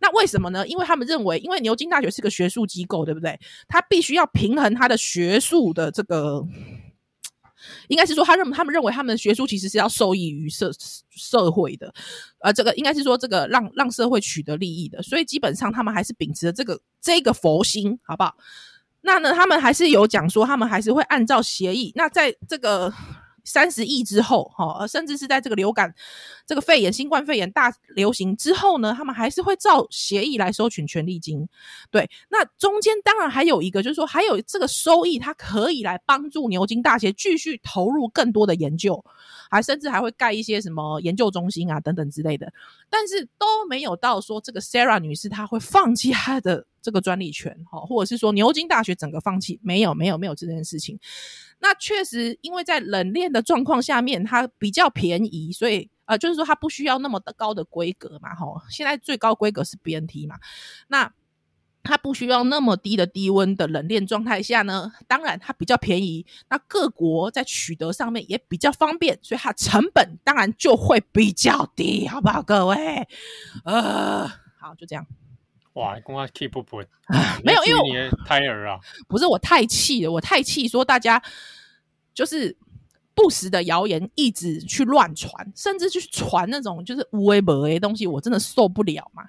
[0.00, 0.66] 那为什么呢？
[0.66, 3.38] 因为他们认为，因为牛津大学是个学术机构，对不对？
[3.68, 6.42] 它必须要平衡它的学术的这个。
[7.88, 10.70] 应该是说，他认他们认为他们的学术其实是要受益于社
[11.10, 11.92] 社会的，
[12.40, 18.34] 呃，这个应该是说这个让让社会取得利益的，所以基本上他们还是秉持着这个这个佛心，好不好？
[19.02, 22.92] 那呢，他们还是有讲说，他们还是会按照协议，那在这个。
[23.44, 25.92] 三十亿之后，哈，甚至是在这个流感、
[26.46, 31.48] 这个肺炎、新冠肺炎大流行之后呢，他们还是会照协议来收取权利金。
[31.90, 39.04] 对，那中间当然还有一个，就是说还有这个收益，它可以来帮助牛津大学继续投入更多的研究，
[39.52, 42.52] 还甚至还会盖一些什么研究中心啊等等之类的。
[42.90, 50.98] 但是都没有到说这个 Sarah 女士她会放弃她的这个专利权，哈，或者是说牛津大学整个放弃，没有，没有，没有这件事情。
[51.60, 58.60] 那确实，因为在冷链的状况下面，它比较便宜，所以呃，就是说它不需要那么高的规格嘛，吼。
[58.68, 60.36] 现在最高规格是 BNT 嘛，
[60.88, 61.12] 那
[61.82, 72.76] 它不需要那么低的低温的冷链状态下呢，当然它比较便宜，那各国在取得上面也比较方便，所以它成本当然就会比较低，好不好，各位？
[73.64, 75.06] 呃，好，就这样。
[75.74, 76.76] 哇，公开 keep 不不，
[77.42, 81.22] 没有，因为你的胎儿啊，不是我太气了，我太气，说大家
[82.12, 82.56] 就是
[83.14, 89.24] 不实的谣言一直去乱传，甚至去传那种就是无为不为的东西，我真的受不了嘛。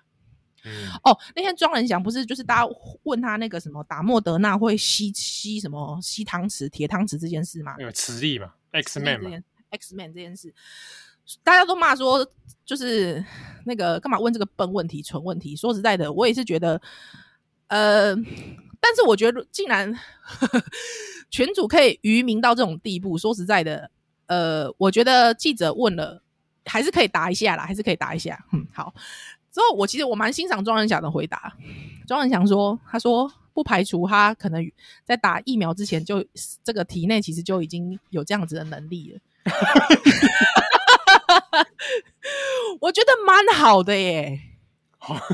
[0.66, 2.74] 嗯，哦，那天庄仁祥不是就是大家
[3.04, 7.76] 问他那个什么打莫德纳会吸吸什么吸汤匙铁汤匙这件事吗？
[7.80, 9.30] 有磁力嘛，X Man 嘛
[9.72, 10.54] ，X Man 这件事。
[11.42, 12.30] 大家都骂说，
[12.66, 13.24] 就是
[13.66, 15.56] 那个干嘛问这个笨问题、蠢问题？
[15.56, 16.82] 说实在的，我也是觉得，
[17.68, 18.14] 呃，
[18.82, 20.64] 但是我觉得，竟然呵 呵
[21.30, 23.90] 群主可以愚民到这种地步，说实在的，
[24.28, 26.22] 呃，我觉得记者问了，
[26.66, 28.46] 还是可以答一下啦，还是可以答一下。
[28.52, 28.94] 嗯，好。
[29.54, 31.54] 之后我其实我蛮欣赏庄人祥的回答。
[32.08, 34.72] 庄人祥说：“他说不排除他可能
[35.06, 36.26] 在打疫苗之前就
[36.64, 39.20] 这个体内其实就已经有这样子的能力了。
[42.82, 44.40] ”我觉得蛮好的耶。
[44.98, 45.16] 好。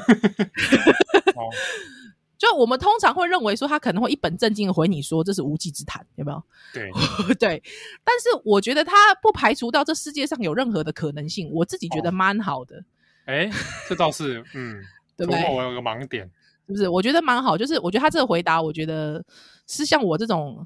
[2.37, 6.41] 就我们通常会认为说他可能会一本正经的回你说，这是无稽之谈，有没有？
[6.73, 6.89] 对
[7.35, 7.61] 对，
[8.01, 12.81] 但是我觉得他不排除到这世界上有任何的可能性，我自己觉得蛮好的。
[13.25, 13.51] 哎、哦，
[13.87, 14.83] 这倒是，嗯，
[15.17, 15.41] 对不对？
[15.53, 16.29] 我有个盲点，
[16.67, 16.89] 是不是？
[16.89, 19.23] 我觉得蛮好，就是我觉得他这个回答，我觉得
[19.67, 20.65] 是像我这种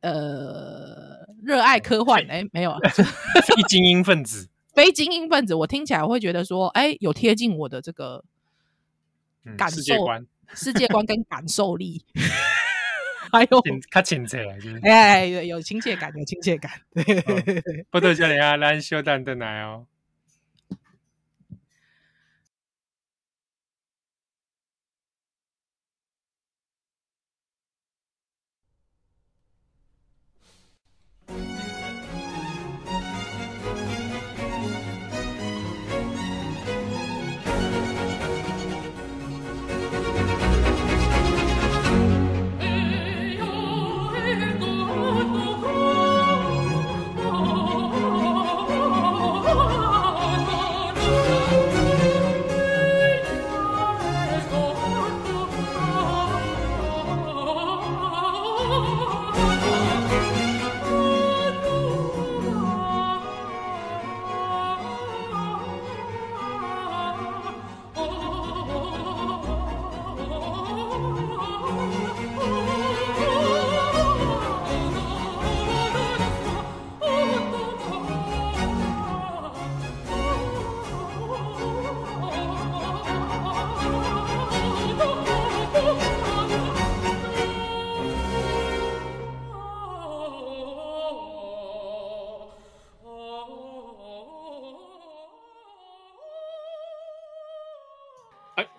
[0.00, 2.78] 呃热爱科幻， 哎，没有啊，
[3.46, 8.24] 非精英分子，非精英分子，我听起来我会觉得说，哎，有贴近我的这个
[9.56, 10.06] 感受。
[10.08, 12.04] 嗯世界观跟感受力，
[13.32, 14.46] 还有他亲切，
[14.84, 16.70] 哎，有亲切感，有亲切感。
[17.90, 19.84] 不多叫你啊，咱小等等来哦。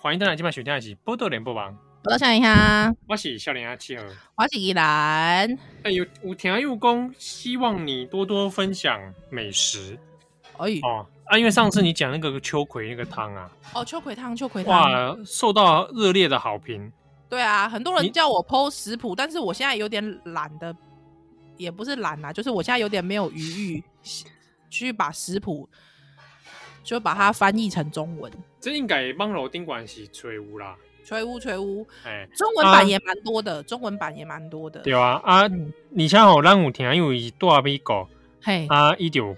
[0.07, 1.69] 欢迎大家今晚收听的是《宝岛联播网》，
[2.05, 4.05] 我到想一下，我是小林阿七号，
[4.37, 5.53] 我是依兰。
[5.83, 8.97] 哎，有有听有讲，希望你多多分享
[9.29, 9.99] 美食。
[10.59, 16.89] 哎哦啊，因为上次你讲那个秋葵那个汤啊，哦，秋葵汤，秋葵汤，哇，受到热烈的好评。
[17.27, 20.73] 对啊，很多人叫我 PO 食谱，但是我现在有点懒的，
[21.57, 23.83] 也不是懒啊，就是我现在有点没有余裕
[24.69, 25.67] 去把食谱。
[26.87, 30.73] 就把它翻译成中文，这应该网络顶管是吹乌啦，
[31.03, 35.41] 吹乌吹乌，哎，中文版也蛮多的，啊、中文版也蛮多的，对啊啊，
[35.89, 38.07] 你像好让我听，因为大美国，
[38.41, 39.35] 嘿，啊，一九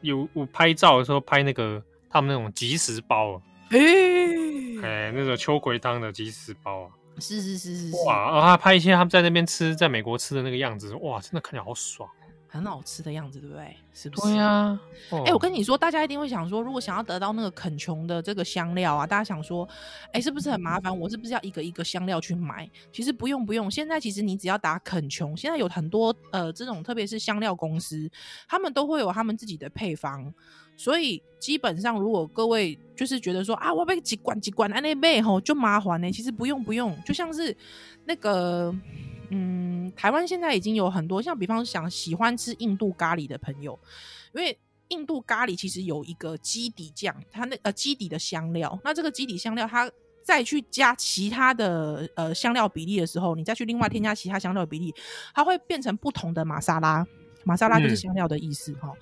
[0.00, 12.08] 有有拍照的时候拍那个他们那种即食包，哎、欸，哎、欸，那个秋葵汤的即食包啊，是是是是，哇，然后他拍一些他们在那边吃，在美国吃的那个样子，哇，真的看起来好爽。
[12.48, 13.76] 很好吃的样子，对不对？
[13.92, 14.32] 是不是？
[14.32, 14.80] 对啊。
[15.10, 19.68] 哎、哦欸，我跟你说，大家一定会想说，如果想要得到那个肯琼的这个香料啊，大家想说，
[20.06, 20.96] 哎、欸，是不是很麻烦？
[20.96, 22.68] 我是不是要一个一个香料去买？
[22.92, 23.70] 其实不用，不用。
[23.70, 28.08] 现在其实你只要打肯琼，现在有很多呃这种，特别是香料公司，
[28.48, 30.32] 他们都会有他们自己的配方。
[30.78, 36.12] 所以基本上，如果各位就是觉得说啊，我被几罐几罐，安利贝吼就麻烦呢。
[36.12, 36.96] 其实不用，不用。
[37.04, 37.56] 就像是
[38.04, 38.74] 那个。
[39.28, 43.78] 嗯，台湾现在已经有很多像，比方想喜欢吃印度咖喱的朋友，
[44.34, 49.90] 因为印度咖喱其实有一个基底酱，它那呃基底的香料，那这个基底香料它
[50.22, 54.94] 再去加其他的呃香料比例的时候，你再去另外添加其他香料的比例，
[55.34, 57.06] 它会变成不同的玛莎拉，
[57.44, 58.90] 玛莎拉就是香料的意思哈。
[58.92, 59.00] 嗯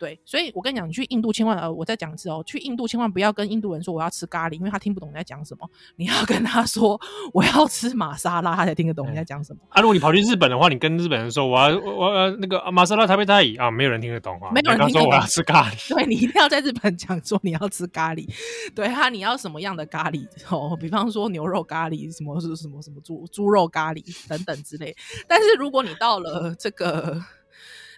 [0.00, 5.70] 对，所以我跟你讲，你去印度千万呃，我再讲一次哦，去印度千万不要跟印度人说我要吃咖喱，因为他听不懂你在讲什么。
[5.96, 6.98] 你要跟他说
[7.34, 9.60] 我要吃玛莎拉，他才听得懂你在讲什么。
[9.68, 15.02] 啊，如果你跑去日本的话，你跟日本人说我要我要那个玛莎拉台北太乙啊，没有人听得懂啊，没有人听得懂。
[15.02, 18.26] 说我要吃咖喱，对，你一定要在日本讲说你要吃咖喱，
[18.74, 24.96] 对他你要什么样的咖喱哦，比方说牛肉咖喱，什么是什么什么猪猪肉咖喱等等之类。
[25.28, 27.22] 但是如果你到了这个，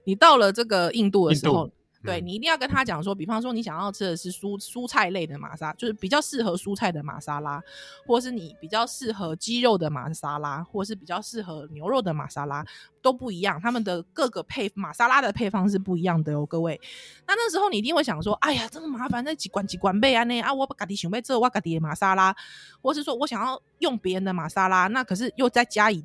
[0.03, 1.71] 你到了这个印度的时候。
[2.05, 7.63] 对，你一定要跟他讲说，比方说你想要吃的是蔬蔬菜类的玛莎，就是比较适合蔬菜的玛莎拉，
[8.07, 12.65] 或是你比较适合鸡肉的玛莎拉，或是比较适合牛肉的玛莎拉，
[13.01, 13.61] 都不一样。
[13.61, 16.81] 他们的各个配玛莎拉的配方是不一样的哦，各位。
[17.27, 20.25] 那那时候你一定会想说，哎呀，这么麻烦，那几罐几罐备啊？
[20.25, 22.35] 那啊，我家己想要做我家己的玛莎拉，
[22.81, 26.05] 或是说我想要用别人的玛莎拉，那可是又再加以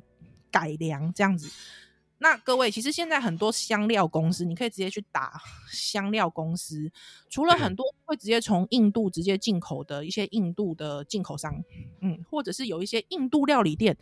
[0.50, 1.50] 改良这样子。
[2.18, 5.40] 那各位，其实现在很多香料公司，你可以直接去打
[5.72, 6.90] 香料公司。
[7.30, 11.62] 除了很多会直接从印度直接进口的一些印度的进口商，
[12.00, 13.94] 嗯，或者是有一些印度料理店，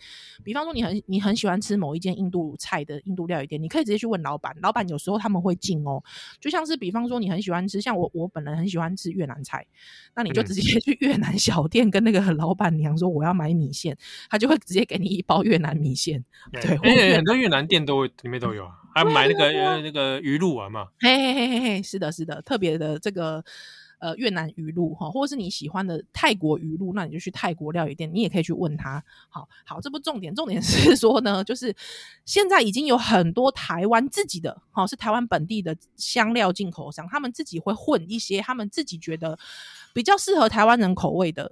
[0.45, 6.01] 比方说你很你很喜欢吃某一间印度菜的印度料理店，你可以直接去问老板，老板有时候他们会进哦。
[6.41, 9.67] 就像是比方说你很喜欢吃，像我我本人很喜欢吃越南菜，
[10.15, 13.99] 那你就直接去越南小店跟那个老板娘说我要买米线，
[14.31, 16.25] 他就会直接给你一包越南米线。
[16.53, 16.79] 对，
[17.17, 20.87] 很多越南店都会里面都有啊，还买那个那个鱼露丸嘛。
[21.01, 23.45] 嘿嘿嘿嘿嘿，是的，是的，特别的这个
[24.07, 29.03] 呃越南鱼露哈，或者是你喜欢的泰国鱼露，那你就去泰国料理店，你也可以去问他。
[29.29, 31.75] 好好，这不重点，重点 是说呢，就是
[32.25, 39.37] 现在已经有很多台湾自己的，好是台湾本地的香料进口商，他们自己会混一些他们自己觉得
[39.93, 41.51] 比较适合台湾人口味的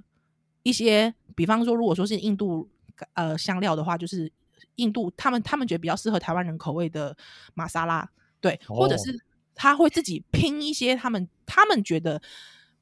[0.63, 2.69] 一些，比方说如果说是印度
[3.15, 4.31] 呃香料的话，就是。
[4.77, 7.17] 印度他们他们觉得比较适合台湾人口味的
[7.55, 12.21] 玛莎拉，对，或者是他会自己拼一些他们他们觉得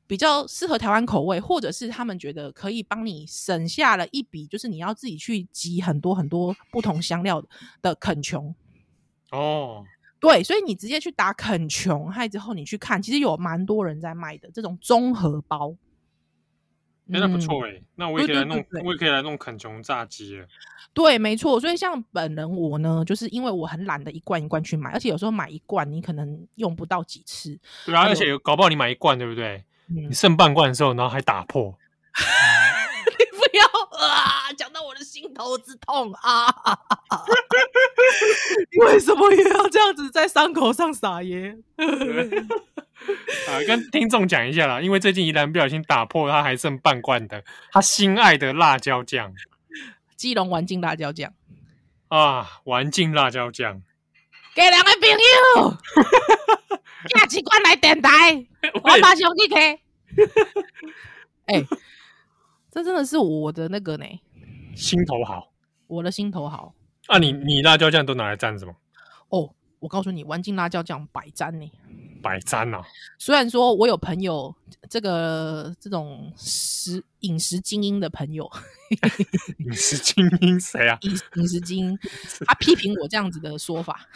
[0.07, 7.43] 比较适合台湾口味，或者是他们觉得可以帮你省下了一笔，就是你要自己去集很多很多不同香料
[7.81, 8.55] 的肯琼。
[9.31, 9.85] 哦，
[10.21, 15.75] 对，所以你直接去打肯琼，还之后你去看，其实有蛮多人在卖的这种综合包。
[17.11, 20.47] 哎、欸，那不错哎、欸，那我也可以来弄，我也可以来弄肯琼炸鸡了。
[20.95, 21.61] 对，没错。
[21.61, 27.59] 所以像本人我呢，就是因为我很懒得一罐一罐去买，而且有时候买一罐你可能用不到几次。
[27.85, 29.65] 对啊，而且搞不好你买一罐，对不对？
[29.89, 31.77] 嗯、你剩半罐的时候，然后还打破。
[33.19, 33.65] 你不要
[34.07, 34.53] 啊！
[34.57, 36.47] 讲到我的心头之痛啊！
[38.81, 41.63] 为什么也要这样子在伤口上撒盐？
[43.49, 49.33] 啊，跟听众讲一下啦，因为最近宜兰不小心打破，他还剩半罐的他心爱的辣椒酱，
[50.17, 51.33] 基隆玩境辣椒酱
[52.09, 53.83] 啊，玩境辣椒酱，
[54.55, 55.09] 给两位朋
[55.63, 55.79] 友，
[57.09, 58.47] 下几罐来电台，
[58.83, 59.79] 我马上去开。
[61.47, 61.67] 哎、欸，
[62.71, 64.05] 这真的是我的那个呢，
[64.77, 65.53] 心头好，
[65.87, 66.75] 我的心头好。
[67.07, 68.75] 啊你，你你辣椒酱都拿来蘸什么？
[69.31, 71.69] 哦，我告诉你，丸境辣椒酱百沾呢。
[72.23, 72.81] 百沾啊！
[73.19, 74.55] 虽然说我有朋友，
[74.89, 78.49] 这个这种食饮食精英的朋友，
[79.59, 80.97] 饮食精英谁啊？
[81.03, 81.99] 饮饮食精英，
[82.47, 84.07] 他批评我这样子的说法，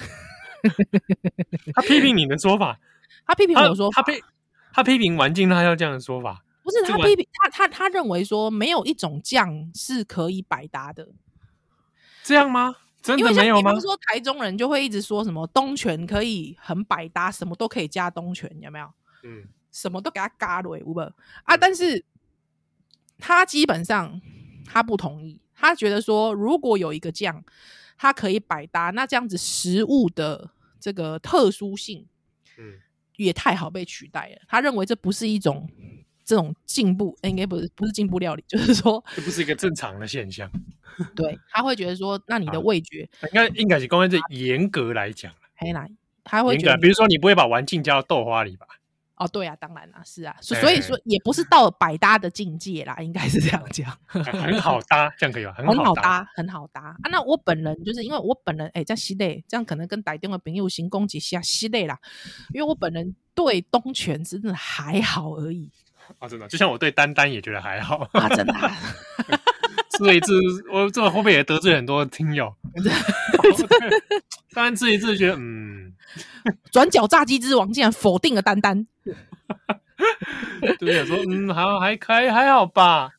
[1.75, 2.79] 他批评你的说法，
[3.27, 4.23] 他批评我说他，他批
[4.73, 11.09] 他批评丸境辣椒酱的说法，不是他批评他他他认为说没有一种酱是可以百搭的，
[12.23, 12.77] 这样吗？
[13.07, 13.61] 真的没有吗？
[13.61, 18.93] 比方说台中人就会一直说什么东泉可以很百搭，什么都可以加东泉，有没有？
[19.23, 21.13] 嗯，什么都给他嘎了，有没有
[21.45, 21.57] 啊？
[21.57, 22.05] 但是
[23.19, 24.21] 他基本上
[24.65, 27.45] 他不同意，他觉得说如果有一个酱，
[27.97, 32.07] 它可以百搭，那这样子食物的这个特殊性，
[32.59, 32.81] 嗯，
[33.17, 34.43] 也太好被取代了。
[34.49, 35.71] 他认为这不是一种。
[36.27, 40.51] 这种进步应该不是不是进步料理， 就是说这不是一个正常的现象。
[41.15, 45.89] 对，他会觉得说，那你的味觉应该应该是公安这严格来讲，黑来
[46.25, 48.67] 他会觉得，比如说你不会把丸境加到豆花里吧？
[49.17, 55.55] 哦，对啊，当然啦，是啊，所以说也不是到百搭的境界啦，应该是这样讲， 很好搭，这样可以吧？
[55.57, 57.09] 很好搭，很好搭啊！
[57.11, 61.99] 那我本人就是因为我本人哎，在西内，这样可能跟台中的朋友行攻击下西内啦，
[62.53, 65.71] 因为我本人对东泉真的还好而已。
[66.19, 68.55] 啊，真的，就像我对丹丹也觉得还好啊，真的。
[69.97, 70.33] 吃一次，
[70.71, 72.55] 我这会不会也得罪很多听友？
[74.53, 75.95] 当然吃一次觉得，嗯，
[76.71, 78.87] 转角炸鸡之王竟然否定了丹丹。
[80.79, 83.11] 对，说嗯，还还还还好吧。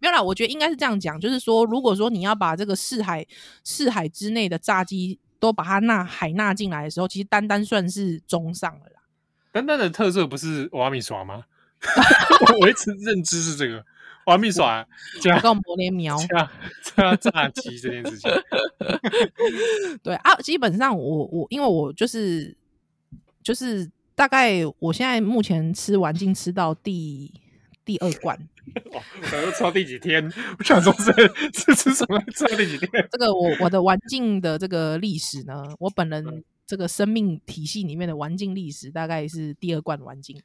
[0.00, 3.26] 没有啦，我觉得应该是这样讲，就是说，如果说你要把这个四海
[3.64, 9.00] 四海之内的炸鸡都把它纳海纳进来的时候，其实丹丹算是中上了啦。
[9.50, 11.44] 丹丹的特色不是瓦米耍吗？
[12.60, 13.84] 我一直认知是这个，
[14.26, 14.86] 玩命耍
[15.20, 16.50] 加个磨连苗加
[16.82, 18.30] 加炸鸡这件事情。
[20.02, 22.56] 对啊，基本上我我因为我就是
[23.42, 27.32] 就是大概我现在目前吃丸境吃到第
[27.84, 28.36] 第二罐，
[28.92, 30.30] 哦，可能吃到第几天？
[30.58, 31.12] 我想说是
[31.54, 32.22] 是吃什么？
[32.34, 32.90] 吃到第几天？
[33.10, 40.40] 这个我我的玩境的这个历史呢，我本人这个生命体系里面的玩境历史大概是第二罐玩境。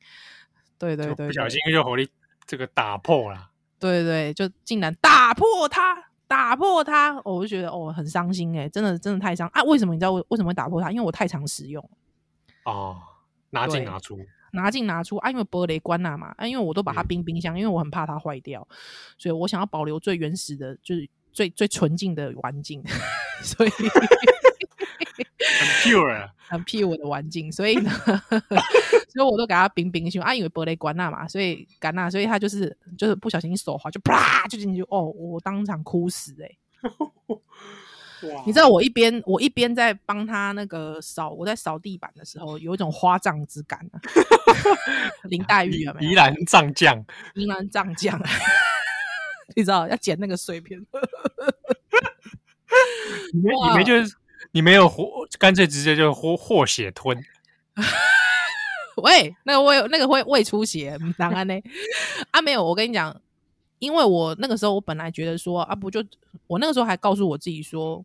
[0.78, 2.10] 对对对，对，不小心就火力
[2.46, 3.52] 这个打破了。
[3.80, 5.96] 对对，就竟然打破它，
[6.28, 9.62] 打破它，我就觉得哦，很伤心哎，真的真的太伤啊！
[9.64, 10.90] 为什么你知道为为什么会打破它？
[10.92, 11.88] 因为我太常使用
[12.64, 12.98] 哦，
[13.52, 14.18] 拿进拿出，
[14.54, 15.30] 拿进拿出啊！
[15.30, 18.66] 因为玻璃关了嘛啊，因为我都把它冰冰箱，嗯、因为我很怕它坏掉，
[19.18, 22.82] 所以我想要保留最原始的，就是最最纯净的环境，
[23.44, 23.70] 所以
[25.84, 27.92] pure， 很 pure 的环境，所以呢，
[29.10, 36.58] 所以我都给他冰冰胸啊，因为玻璃管那嘛，所以干那，所以他就是就是不小心手滑就啪就进去，哦，我当场哭死哎、欸！
[38.46, 44.02] 你知道我一边我一边在帮他那个扫，我在扫地板的时候，有一种花葬之感啊！
[45.24, 46.12] 林黛玉有没有？
[46.12, 48.20] 宜兰藏将，宜兰藏将，
[49.56, 50.80] 你知道要捡那个碎片。
[53.34, 54.16] 你没你没就是
[54.56, 57.22] 你没有活，干脆直接就活活血吞。
[59.04, 61.54] 喂，那个胃那个会胃出血，当然呢
[62.32, 63.22] 啊没有，我跟你讲，
[63.80, 66.02] 因为我那个时候我本来觉得说啊不就
[66.48, 68.02] 我那个时候还告诉我自己说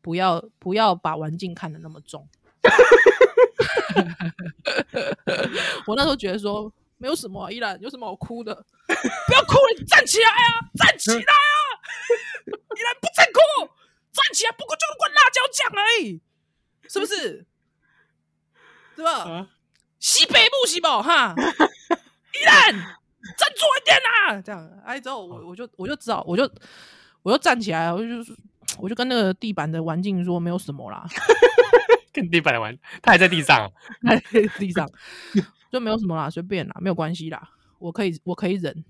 [0.00, 2.26] 不要不要把环境看得那么重。
[5.86, 8.54] 我那时候觉得说没有什么、啊，依然有什么好哭的？
[8.86, 11.26] 不要哭了，你站起来啊，站起来啊！
[12.48, 13.68] 依然不再哭。
[14.12, 16.20] 站起来，不过就是灌辣椒酱而已，
[16.88, 17.46] 是不是？
[18.94, 19.24] 对吧？
[19.24, 19.48] 啊、
[19.98, 24.40] 西北部西北哈，依然站住一点啊！
[24.42, 26.50] 这样，哎，之后我我就我就知道，我就
[27.22, 28.06] 我就站起来，我就
[28.78, 31.06] 我就跟那个地板的环境说，没有什么啦。
[32.12, 33.72] 跟地板的玩，他还在地上，
[34.06, 34.86] 还在地上，
[35.72, 37.48] 就没有什么啦，随便啦，没有关系啦，
[37.78, 38.84] 我可以我可以忍。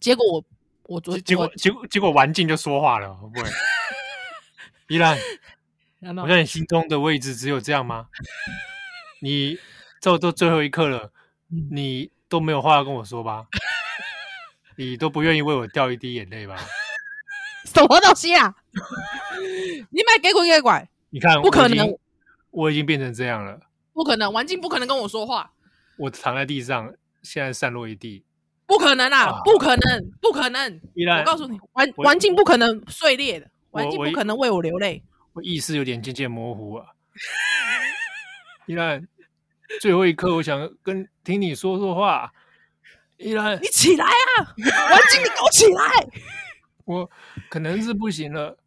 [0.00, 0.44] 结果我
[0.84, 3.50] 我昨结果结果结果玩境就说话了，会不会？
[4.88, 5.18] 依然，
[6.22, 8.08] 我在你心中的位置只有这样吗？
[9.20, 9.58] 你
[10.00, 11.10] 这都最后一刻了，
[11.72, 13.46] 你都没有话要跟我说吧？
[14.76, 16.56] 你都不愿意为我掉一滴眼泪吧？
[17.64, 18.54] 什么东西啊？
[19.90, 20.88] 你买给鬼给拐？
[21.10, 21.96] 你看，不可能，
[22.50, 23.60] 我已经变成这样了。
[23.92, 25.52] 不可能，环境不可能跟我说话。
[25.96, 28.22] 我躺在地上，现在散落一地。
[28.66, 29.40] 不可能啊！
[29.44, 30.80] 不可能，不可能！
[30.94, 33.48] 依然，我告诉你，环环境不可能碎裂的。
[33.76, 35.02] 环境不可能为我流泪。
[35.32, 36.86] 我意识有点渐渐模糊啊。
[38.66, 39.08] 依然，
[39.80, 42.32] 最后一刻，我想跟听你说说话。
[43.18, 44.44] 依然，你起来啊！
[44.44, 46.06] 环境，你给我起来！
[46.84, 47.10] 我
[47.48, 48.58] 可能是不行了。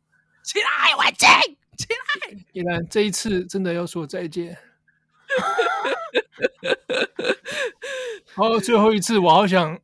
[0.43, 1.27] 起来，环境，
[1.77, 1.99] 起来！
[2.53, 4.57] 依然，这一次真的要说再见。
[8.33, 9.79] 好，最后一次，我好想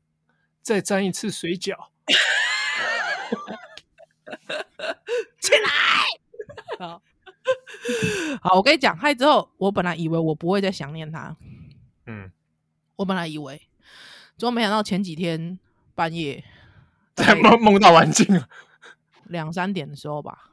[0.62, 1.76] 再沾一次水饺。
[5.40, 6.78] 起来！
[6.80, 7.02] 好，
[8.42, 11.36] 好，我跟你讲，嗨之后，我本来以为我不会再想念他。
[12.06, 12.32] 嗯，
[12.98, 13.58] 我本来以为，
[14.38, 15.60] 结果没想到前几天
[15.94, 16.44] 半夜
[17.16, 18.48] 在梦梦到环境了，
[19.26, 20.52] 两三点的时候吧。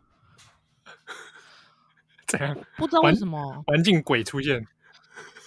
[2.27, 2.57] 怎样？
[2.77, 4.67] 不知道为什么环境鬼出现？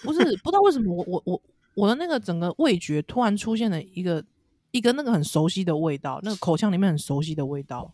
[0.02, 1.42] 不是，不知道为什么我我我
[1.74, 4.24] 我的那个整个味觉突然出现了一个
[4.70, 7.92] 一个那个很熟悉的味道，那个口腔里面很熟悉的味道。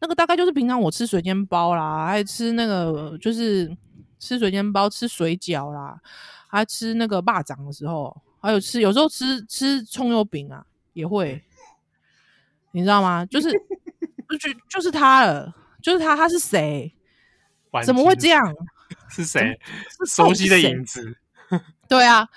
[0.00, 3.76] 那个大概就是平常我吃水煎包啦，还吃那个就是
[4.18, 5.98] 吃水煎包、吃水饺啦，
[6.46, 11.42] 还吃那个霸掌的时候，还有吃有时候吃吃葱油饼啊，也会，
[12.72, 13.26] 你知道吗？
[13.26, 13.50] 就是
[14.38, 16.94] 就就是他了，就是他，他是谁？
[17.84, 18.54] 怎么会这样？
[19.10, 19.58] 是谁？
[20.06, 21.16] 熟悉的影子。
[21.88, 22.28] 对啊，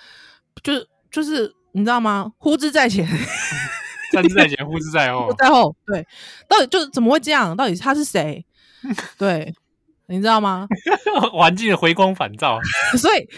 [0.62, 0.72] 就
[1.10, 2.32] 就是你知道吗？
[2.38, 3.06] 呼之在前。
[4.12, 5.74] 三字在前，呼之在后，在后。
[5.86, 6.06] 对，
[6.48, 7.56] 到底就是怎么会这样？
[7.56, 8.44] 到底他是谁？
[9.18, 9.54] 对，
[10.06, 10.68] 你知道吗？
[11.32, 12.58] 环境的回光返照。
[12.98, 13.28] 所以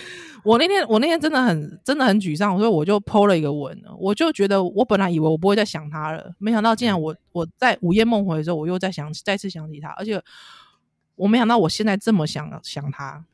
[0.43, 2.57] 我那天，我那天真的很，真的很沮丧。
[2.59, 10.23] 所以我就 po 了一个文，我就觉得我本来以为我不会再想他了，没想到竟然我我在午夜梦回的时候，我又再想起，再次想起他，而且
[11.17, 13.25] 我没想到我现在这么想想他。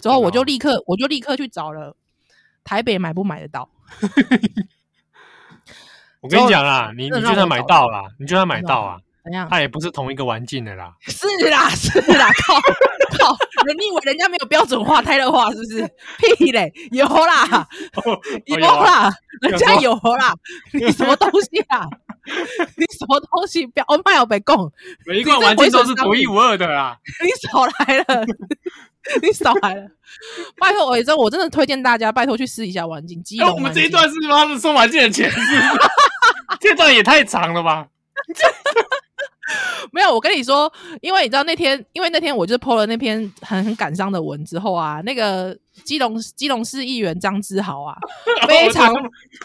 [0.00, 1.96] 之后我就立刻，我就立刻去找了
[2.62, 3.68] 台北买不买得到。
[6.20, 9.46] 我跟你讲啦，你你就算买到啦，你就算买到啊，怎样？
[9.50, 10.92] 它也不是同一个环境的啦。
[11.06, 13.36] 是啦，是啦，靠靠！
[13.78, 15.88] 你以为人家没有标准化、泰勒化是不是？
[16.36, 17.66] 屁嘞，有啦，
[18.46, 19.12] 有啦，
[19.42, 20.34] 人家有啦。
[20.72, 21.86] 你什么东西啊？
[22.76, 23.66] 你什么东西？
[23.66, 24.70] 不要，我卖要被供，
[25.06, 26.98] 每一个环境都是独一无二的啦。
[27.22, 28.26] 你少来了，
[29.22, 29.88] 你少来了。
[30.58, 33.22] 拜托，我也真我真的推荐大家，拜托去试一下玩境。
[33.40, 35.38] 哎，我们这一段是妈的收环境的钱是？
[36.60, 37.86] 这段也太长了吧！
[39.92, 40.70] 没有，我跟你说，
[41.00, 47.96] 因为你知道那天，因为那天我就 po 了那篇很很感伤的文之后啊，那个基隆基隆市议员张之豪啊，
[48.46, 48.92] 非常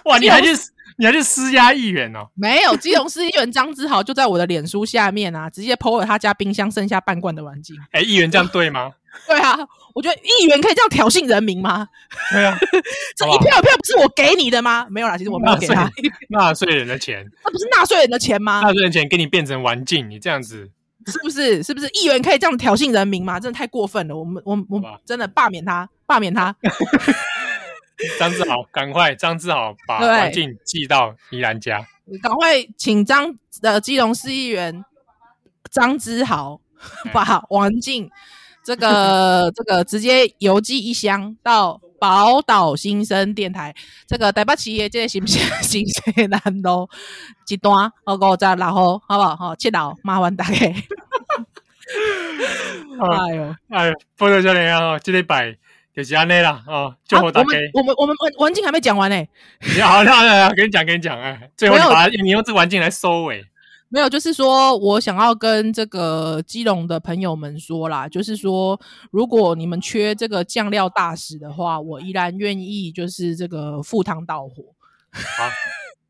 [0.06, 0.50] 哇，你还去
[0.98, 2.28] 你还去施压议员哦？
[2.34, 7.74] 没有，基隆市议员张之豪就在我的脸书下面啊，直接 po 了他家冰箱剩下半罐的玩具。
[7.92, 8.92] 哎，议员这样对吗？
[9.28, 9.58] 对啊，
[9.94, 11.88] 我觉得议员可以这样挑衅人民吗？
[12.32, 12.58] 对啊，
[13.16, 14.86] 这一票一票不是我给你的吗？
[14.90, 15.90] 没有啦，其实我没有给他
[16.30, 18.62] 纳税人的钱， 那不是纳税人的钱吗？
[18.62, 20.70] 纳税人钱给你变成玩境，你这样子
[21.08, 21.62] 是不是？
[21.64, 23.40] 是不是议员可以这样挑衅人民吗？
[23.40, 24.16] 真的太过分了！
[24.16, 26.56] 我们，我，我真的罢免他，罢免他。
[28.20, 29.14] 张志豪，赶快！
[29.16, 31.86] 张志豪把王静寄到宜兰家。
[32.22, 34.84] 赶快请张的基隆市议员
[35.72, 36.60] 张志豪
[37.14, 38.10] 把王静
[38.64, 43.74] 这个 这个直接邮寄一箱到宝岛新生电台。
[44.08, 45.42] 这个台北企业这个行不行？
[45.62, 46.90] 新生南路
[47.48, 49.36] 一段哦五十六号，好不好？
[49.36, 50.54] 好，七楼麻烦大家。
[53.00, 55.58] 哎呦，哎呦，报道少年啊，这礼拜。
[55.96, 59.28] 就是安内啦，哦，就我打给我们我们文文静还没讲完呢。
[59.80, 63.46] 好，那那跟你讲跟你讲，哎，最后你把你用这文静来收尾。
[63.94, 68.82] 没有，就是说我想要跟这个基隆的朋友们说啦，就是说
[69.12, 74.64] 如果你们缺这个酱料大使的话，我依然愿意就是这个赴汤蹈火。
[75.12, 75.48] 好，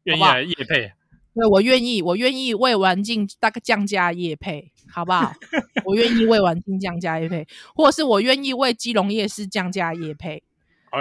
[0.03, 0.93] 愿意来业配。
[1.35, 4.71] 对，我愿意，我愿意为文静大概降价业配。
[4.89, 5.33] 好不好？
[5.85, 10.43] 我愿意为完金降价业配，或者是我愿意为基隆夜市降价业配，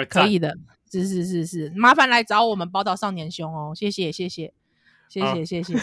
[0.08, 0.56] 可以的，
[0.90, 4.54] 是是是是，麻烦来找我们宝岛少年兄哦，谢谢谢谢
[5.10, 5.74] 谢谢谢谢，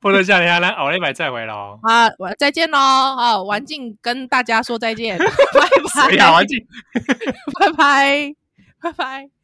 [0.00, 1.78] 不能叫你阿兰，我一百再回喽。
[1.84, 2.78] 好，再见喽！
[2.78, 6.58] 好，王静跟大家说再见， 拜拜，王静，
[7.60, 8.34] 拜拜，
[8.80, 9.39] 拜拜。